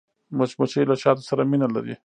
مچمچۍ 0.37 0.83
له 0.89 0.95
شاتو 1.03 1.27
سره 1.29 1.41
مینه 1.51 1.67
لري 1.75 1.93